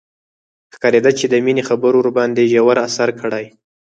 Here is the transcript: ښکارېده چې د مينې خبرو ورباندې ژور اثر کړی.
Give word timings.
ښکارېده 0.73 1.11
چې 1.19 1.25
د 1.29 1.33
مينې 1.45 1.63
خبرو 1.69 1.97
ورباندې 1.99 2.49
ژور 2.51 2.77
اثر 2.87 3.09
کړی. 3.21 3.45